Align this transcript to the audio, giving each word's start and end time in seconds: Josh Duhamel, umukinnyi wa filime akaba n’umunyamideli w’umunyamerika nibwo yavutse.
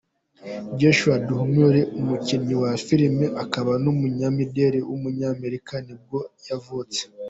Josh 0.79 1.01
Duhamel, 1.27 1.75
umukinnyi 1.99 2.55
wa 2.63 2.71
filime 2.85 3.25
akaba 3.43 3.71
n’umunyamideli 3.83 4.79
w’umunyamerika 4.87 5.73
nibwo 5.85 6.19
yavutse. 6.47 7.01